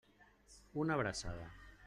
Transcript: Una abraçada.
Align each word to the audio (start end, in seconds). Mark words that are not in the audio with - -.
Una 0.85 0.95
abraçada. 0.95 1.47